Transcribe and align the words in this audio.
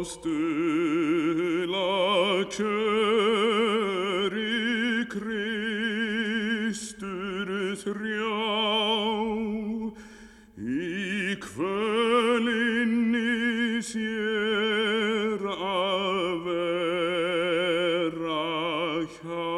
postula 0.00 1.92
kjöri 2.48 3.84
Kristur 5.12 6.28
þrjá 7.82 8.40
í 10.56 11.36
kvölinni 11.44 13.36
sér 13.84 15.44
að 15.52 16.48
vera 16.48 18.46
hjá 19.18 19.52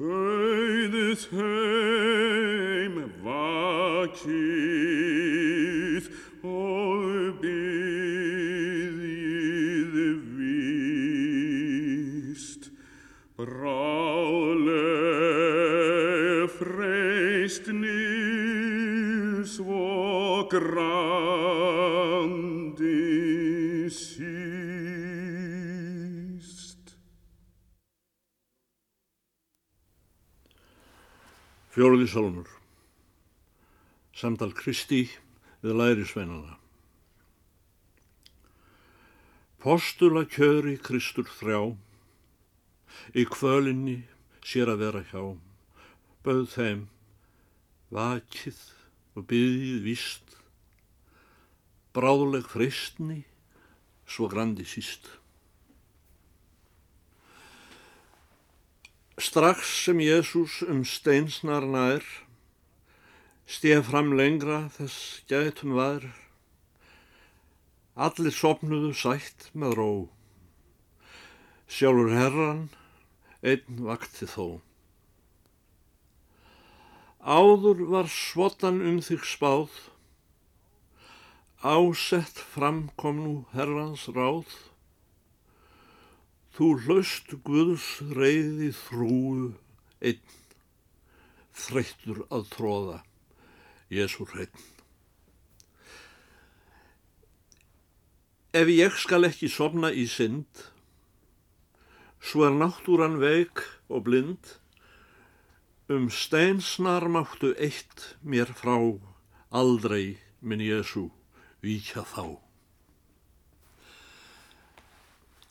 Bauðið 0.00 1.22
heim 1.36 2.96
vakið 3.28 4.49
grandi 20.50 21.90
síst. 23.94 24.40
Fjóruði 31.70 32.08
sálmur. 32.10 32.48
Samtal 34.16 34.52
Kristi 34.52 35.06
við 35.62 35.72
lærisveinana. 35.78 36.54
Postula 39.60 40.24
kjöri 40.24 40.78
Kristur 40.80 41.28
þrjá, 41.28 41.76
í 43.12 43.22
kvölinni 43.28 43.98
sér 44.40 44.72
að 44.72 44.80
vera 44.86 45.02
hjá, 45.10 45.22
bauð 46.24 46.46
þeim 46.54 46.80
vakið 47.92 48.60
og 49.18 49.26
byggðið 49.28 49.82
víst, 49.84 50.29
bráðuleg 51.96 52.46
freistni, 52.46 53.24
svo 54.06 54.28
grandi 54.30 54.66
síst. 54.68 55.08
Strax 59.20 59.84
sem 59.84 60.00
Jésús 60.00 60.62
um 60.64 60.84
steinsnar 60.86 61.66
nær, 61.68 62.04
stef 63.44 63.90
fram 63.90 64.14
lengra 64.16 64.62
þess 64.78 65.20
gætum 65.28 65.74
var, 65.76 66.06
allir 68.00 68.32
sopnuðu 68.32 68.94
sætt 68.96 69.50
með 69.52 69.76
ró. 69.76 69.92
Sjálfur 71.70 72.14
herran, 72.16 72.64
einn 73.44 73.84
vakti 73.86 74.30
þó. 74.30 74.60
Áður 77.20 77.84
var 77.92 78.08
svotan 78.08 78.80
um 78.80 79.02
þig 79.04 79.26
spáð, 79.28 79.74
ásett 81.60 82.40
fram 82.54 82.88
kom 82.96 83.20
nú 83.24 83.34
herrans 83.52 84.08
ráð, 84.08 84.48
Þú 86.60 86.66
hlaust 86.84 87.30
Guðs 87.46 87.84
reyði 88.12 88.66
þrúu 88.76 89.52
einn, 90.04 90.32
þreyttur 91.56 92.24
að 92.28 92.48
tróða, 92.52 92.96
Jésu 93.88 94.26
hreinn. 94.28 94.66
Ef 98.52 98.72
ég 98.74 98.98
skal 98.98 99.28
ekki 99.30 99.48
sopna 99.48 99.92
í 99.94 100.08
synd, 100.10 100.66
svo 102.18 102.48
er 102.48 102.58
náttúran 102.58 103.20
veik 103.22 103.62
og 103.88 104.08
blind, 104.10 104.56
um 105.88 106.10
steinsnar 106.10 107.06
máttu 107.08 107.54
eitt 107.56 108.10
mér 108.20 108.52
frá, 108.58 108.76
aldrei 109.48 110.18
minn 110.42 110.66
Jésu 110.66 111.08
víkja 111.64 112.04
þá. 112.08 112.40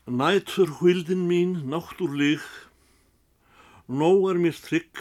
Nætur 0.10 0.72
hvildin 0.80 1.28
mín 1.30 1.52
náttúrlík, 1.70 2.46
nóg 3.86 4.26
er 4.32 4.40
mér 4.42 4.58
trygg, 4.58 4.98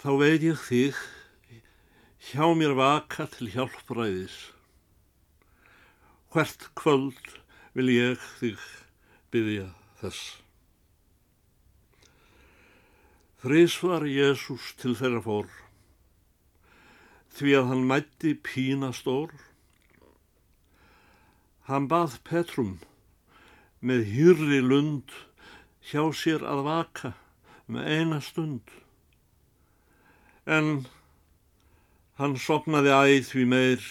þá 0.00 0.10
veit 0.22 0.46
ég 0.46 0.62
þig, 0.64 0.96
hjá 2.30 2.46
mér 2.56 2.72
vaka 2.78 3.28
til 3.34 3.50
hjálpræðis. 3.52 4.36
Hvert 6.32 6.70
kvöld 6.76 7.34
vil 7.76 7.92
ég 7.92 8.20
þig 8.40 8.64
byggja 9.32 9.68
þess. 10.00 10.38
Þrísvar 13.44 14.08
Jésús 14.08 14.72
til 14.80 14.96
þeirra 14.98 15.20
fór, 15.22 15.52
því 17.36 17.52
að 17.60 17.68
hann 17.70 17.84
mætti 17.92 18.32
pína 18.34 18.90
stór. 18.96 19.30
Hann 21.68 21.84
bað 21.84 22.14
Petrum, 22.24 22.78
með 23.84 24.06
hýrri 24.08 24.62
lund 24.64 25.12
hjá 25.84 26.00
sér 26.16 26.40
að 26.48 26.62
vaka 26.64 27.10
með 27.68 27.90
eina 27.92 28.20
stund. 28.24 28.70
En 30.48 30.86
hann 32.16 32.38
sopnaði 32.40 32.94
æð 32.96 33.28
því 33.32 33.44
meir, 33.52 33.84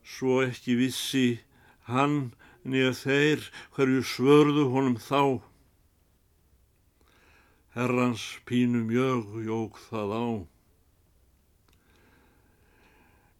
svo 0.00 0.38
ekki 0.46 0.78
vissi 0.80 1.26
hann 1.92 2.32
nýja 2.64 2.94
þeir 3.02 3.44
hverju 3.76 4.06
svörðu 4.14 4.64
honum 4.72 4.96
þá. 4.96 5.44
Herrans 7.76 8.24
pínu 8.48 8.86
mjög 8.88 9.36
jók 9.44 9.76
það 9.90 10.16
á. 10.16 10.26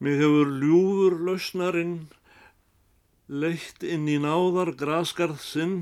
Mig 0.05 0.21
hefur 0.21 0.53
ljúfur 0.61 1.21
lausnarinn 1.27 1.97
leitt 3.29 3.85
inn 3.85 4.09
í 4.09 4.17
náðar 4.25 4.73
graskarð 4.81 5.41
sinn, 5.45 5.77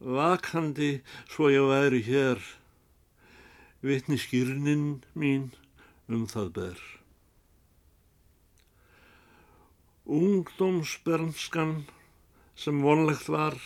vakandi 0.00 1.02
svo 1.28 1.50
ég 1.52 1.68
væri 1.68 2.00
hér, 2.06 2.40
vitni 3.84 4.16
skýrnin 4.16 5.02
mín 5.12 5.50
um 6.08 6.24
það 6.26 6.48
ber. 6.56 6.78
Ungdómsbernskan 10.08 11.84
sem 12.56 12.80
vonlegt 12.82 13.28
var, 13.28 13.58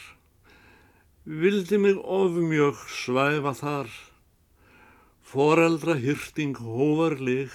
vildi 1.25 1.79
mig 1.79 2.01
ofmjög 2.03 2.83
svæfa 2.91 3.55
þar, 3.63 3.93
foreldra 5.23 5.95
hyrting 6.03 6.59
hóvarlig 6.59 7.55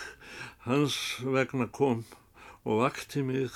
hans 0.63 1.19
vegna 1.21 1.67
kom 1.67 2.05
og 2.63 2.81
vakti 2.81 3.21
mig 3.27 3.51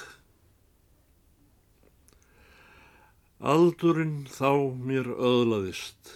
Aldurinn 3.43 4.21
þá 4.31 4.71
mér 4.87 5.09
öðlaðist, 5.19 6.13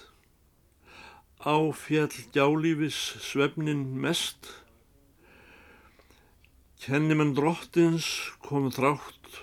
á 1.43 1.59
fjall 1.75 2.13
gjálífis 2.31 2.99
svefnin 3.19 3.81
mest, 3.99 4.47
kennimenn 6.79 7.33
drottins 7.35 8.07
komu 8.45 8.71
þrátt, 8.71 9.41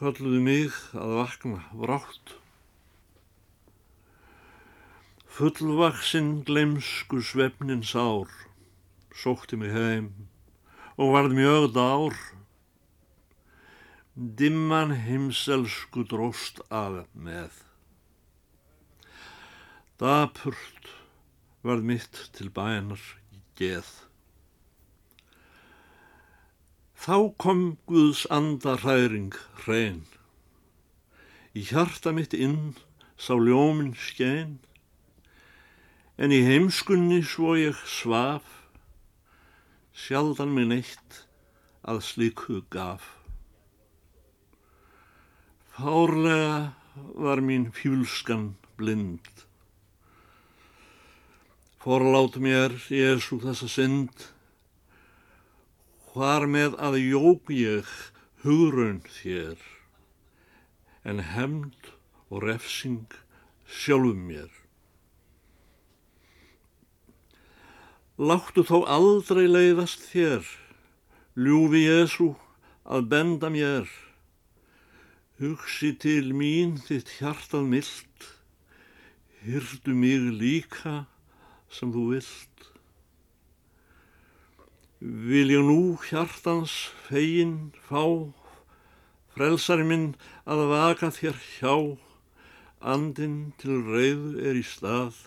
kölluðu 0.00 0.40
mig 0.48 0.80
að 0.96 1.12
vakna 1.18 1.60
vrátt. 1.76 2.32
Fullvaksinn 5.28 6.38
glemsku 6.48 7.20
svefnin 7.20 7.84
sár, 7.84 8.32
sótti 9.12 9.60
mig 9.60 9.76
heim 9.76 10.08
og 10.96 11.12
varð 11.18 11.36
mjög 11.36 11.74
dár, 11.76 12.16
dimman 14.18 14.90
heimselsku 15.06 16.02
dróst 16.10 16.58
af 16.74 17.04
með. 17.14 17.54
Dapurt 20.02 20.88
varð 21.62 21.84
mitt 21.86 22.18
til 22.34 22.50
bænar 22.50 22.98
í 23.30 23.38
geð. 23.60 23.86
Þá 26.98 27.18
kom 27.38 27.62
Guðs 27.86 28.24
andarhæring 28.34 29.36
hrein. 29.62 30.02
Í 31.54 31.62
hjarta 31.70 32.10
mitt 32.10 32.34
inn 32.34 32.74
sá 33.14 33.38
ljóminn 33.38 33.94
skein, 33.94 34.58
en 36.18 36.34
í 36.34 36.42
heimskunni 36.42 37.20
svo 37.22 37.54
ég 37.54 37.78
svaf, 37.86 38.66
sjaldan 39.94 40.50
minn 40.58 40.74
eitt 40.74 41.22
að 41.86 42.02
slíku 42.10 42.64
gaf. 42.74 43.17
Hárlega 45.78 46.74
var 47.14 47.38
mín 47.38 47.70
fjúlskan 47.70 48.56
blind. 48.76 49.22
Forlát 51.78 52.34
mér, 52.42 52.74
Jésu, 52.90 53.38
þessa 53.38 53.68
synd, 53.70 54.24
hvar 56.10 56.48
með 56.50 56.74
að 56.82 56.98
jók 56.98 57.52
ég 57.54 57.92
hugraun 58.42 58.98
þér, 59.20 59.62
en 61.06 61.22
hemd 61.22 61.92
og 62.26 62.42
refsing 62.42 63.14
sjálfum 63.70 64.26
mér. 64.32 64.50
Láttu 68.18 68.66
þó 68.66 68.82
aldrei 68.82 69.46
leiðast 69.46 70.10
þér, 70.10 70.42
ljúfi 71.38 71.86
Jésu, 71.86 72.32
að 72.82 73.10
benda 73.14 73.54
mér. 73.54 74.07
Hugsi 75.38 75.92
til 75.94 76.32
mín 76.34 76.72
þitt 76.82 77.12
hjartað 77.20 77.68
myllt, 77.70 78.24
hyrdu 79.44 79.94
mig 79.94 80.24
líka 80.34 81.04
sem 81.70 81.92
þú 81.94 82.02
vilt. 82.10 82.64
Vil 84.98 85.54
ég 85.54 85.62
nú 85.62 85.94
hjartans 86.08 86.74
fegin 87.06 87.70
fá, 87.86 88.02
frelsari 89.30 89.86
minn 89.86 90.10
að 90.42 90.66
vaka 90.74 91.14
þér 91.14 91.38
hjá, 91.54 91.74
andin 92.82 93.40
til 93.62 93.78
reyðu 93.86 94.36
er 94.42 94.58
í 94.58 94.66
stað, 94.66 95.22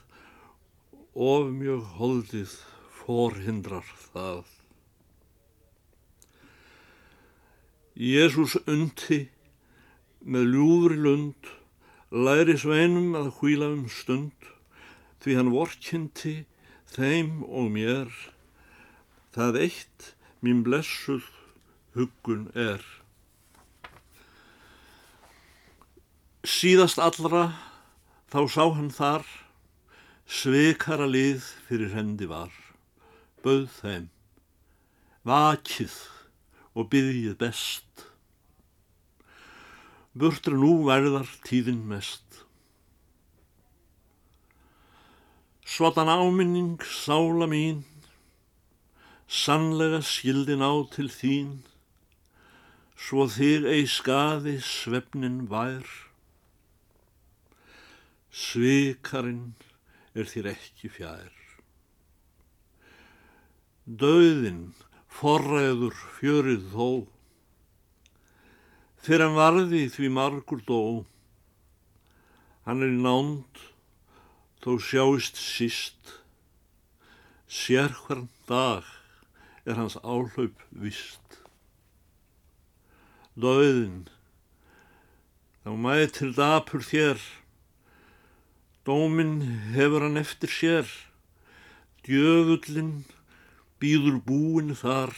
of 1.16 1.54
mjög 1.56 1.88
holdið 2.04 2.62
forhindrar 3.00 3.88
það. 4.12 4.44
Jésús 7.96 8.60
undi 8.68 9.30
með 10.22 10.56
ljúfri 10.56 10.98
lund, 11.02 11.50
læri 12.12 12.58
sveinum 12.60 13.16
að 13.18 13.32
hvíla 13.40 13.70
um 13.74 13.86
stund, 13.90 14.48
því 15.22 15.38
hann 15.38 15.52
vorkynnti 15.54 16.36
þeim 16.94 17.44
og 17.48 17.70
mér, 17.76 18.10
það 19.36 19.62
eitt 19.66 20.10
mín 20.42 20.64
blessuð 20.66 21.28
huggun 21.96 22.50
er. 22.58 22.82
Síðast 26.42 27.00
allra 27.02 27.52
þá 28.34 28.42
sá 28.50 28.66
hann 28.74 28.92
þar, 28.94 29.26
sveikara 30.26 31.06
lið 31.10 31.46
fyrir 31.68 31.94
hendi 31.94 32.28
var 32.30 32.52
bauð 33.42 33.70
þeim, 33.82 34.08
vakið 35.26 35.96
og 36.78 36.90
byggið 36.94 37.38
best. 37.42 38.11
Burtur 40.12 40.58
nú 40.60 40.74
verðar 40.84 41.30
tíðin 41.48 41.86
mest. 41.88 42.42
Svotan 45.64 46.12
áminning 46.12 46.84
sála 46.84 47.48
mín, 47.48 47.86
sannlega 49.32 50.02
skildin 50.04 50.60
á 50.60 50.84
til 50.92 51.08
þín, 51.08 51.54
svo 53.00 53.24
þig 53.32 53.70
ei 53.72 53.86
skaði 53.88 54.58
svefnin 54.60 55.46
vær. 55.48 55.88
Svikarinn 58.36 59.56
er 60.12 60.28
þér 60.28 60.52
ekki 60.58 60.92
fjær. 60.92 61.32
Dauðin 63.88 64.74
forræður 65.08 65.96
fjörið 66.20 66.68
þó, 66.76 66.90
fyrir 69.02 69.26
hann 69.26 69.38
varði 69.38 69.88
því 69.90 70.10
margur 70.14 70.62
dó. 70.68 70.82
Hann 72.68 72.86
er 72.86 72.94
nánd, 72.94 73.62
þó 74.62 74.78
sjáist 74.78 75.40
síst, 75.42 76.18
sér 77.50 77.90
hvern 78.04 78.30
dag 78.50 78.86
er 79.66 79.80
hans 79.80 79.98
áhlaup 80.04 80.62
vist. 80.70 81.40
Dauðin, 83.34 84.06
þá 85.66 85.72
mætir 85.82 86.36
dapur 86.38 86.86
þér, 86.86 87.18
dómin 88.86 89.40
hefur 89.74 90.06
hann 90.06 90.22
eftir 90.22 90.54
sér, 90.54 90.94
djöfullin, 92.06 93.02
býður 93.82 94.22
búin 94.28 94.76
þar, 94.78 95.16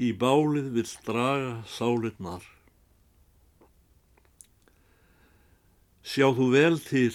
í 0.00 0.14
bálið 0.16 0.70
vil 0.78 0.88
draga 1.04 1.52
sálinnar. 1.68 2.44
Sjá 6.00 6.30
þú 6.36 6.46
vel 6.54 6.78
til 6.80 7.12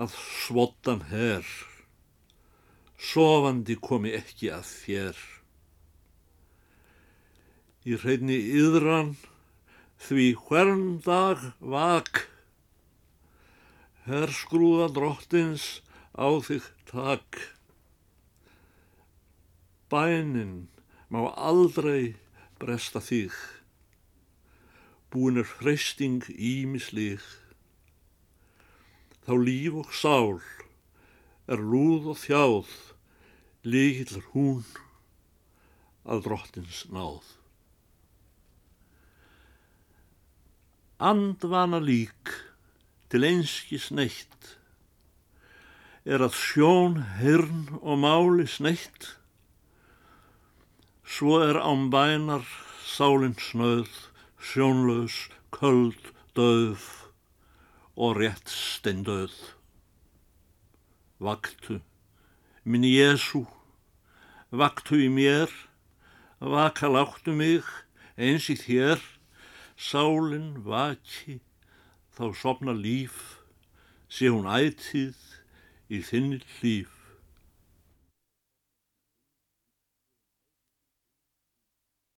að 0.00 0.12
svottan 0.12 1.06
herr, 1.08 1.46
sofandi 3.00 3.78
komi 3.80 4.12
ekki 4.18 4.50
að 4.52 4.66
þér. 4.68 5.22
Í 7.88 7.96
hreinni 8.02 8.36
yðran 8.60 9.14
því 10.04 10.26
hvern 10.44 10.84
dag 11.06 11.46
vak, 11.60 12.26
herr 14.04 14.32
skrúða 14.36 14.90
drottins 14.92 15.80
á 16.12 16.28
þig 16.44 16.68
takk. 16.92 17.40
Bænin 19.90 20.68
má 21.10 21.26
aldrei 21.34 22.14
bresta 22.62 23.02
þig, 23.02 23.34
búin 25.10 25.40
er 25.42 25.48
hreisting 25.58 26.22
ímislík. 26.30 27.24
Þá 29.26 29.32
líf 29.42 29.80
og 29.82 29.90
sál 29.94 30.38
er 31.50 31.58
lúð 31.58 32.12
og 32.14 32.20
þjáð, 32.22 32.70
líkillar 33.66 34.30
hún 34.36 34.62
að 36.06 36.24
drottins 36.28 36.84
náð. 36.94 37.26
Andvana 41.00 41.80
lík 41.82 42.34
til 43.10 43.24
einskis 43.26 43.90
neitt 43.90 44.54
er 46.06 46.22
að 46.22 46.36
sjón, 46.38 47.00
hirn 47.18 47.66
og 47.80 47.98
máli 48.04 48.46
sneitt 48.48 49.16
Svo 51.10 51.40
er 51.42 51.58
án 51.58 51.88
bænar 51.90 52.44
sálinn 52.86 53.34
snöð, 53.34 53.90
sjónlaus, 54.38 55.26
köld, 55.50 56.12
döð 56.38 56.84
og 57.98 58.14
rétt 58.20 58.46
steindöð. 58.46 59.34
Vaktu, 61.18 61.80
minn 62.62 62.86
Jésu, 62.86 63.42
vaktu 64.54 65.00
í 65.02 65.10
mér, 65.10 65.50
vaka 66.38 66.86
láttu 66.86 67.34
mig 67.34 67.66
eins 68.14 68.46
í 68.46 68.54
þér, 68.62 69.02
sálinn 69.74 70.62
vaki, 70.62 71.40
þá 72.14 72.30
sopna 72.38 72.76
líf, 72.86 73.42
sé 74.06 74.30
hún 74.30 74.46
ætið 74.46 75.18
í 75.90 76.04
þinni 76.06 76.38
líf. 76.62 76.99